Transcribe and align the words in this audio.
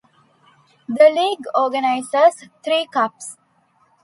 The 0.89 1.11
League 1.11 1.43
organises 1.53 2.47
three 2.63 2.87
cups. 2.87 3.37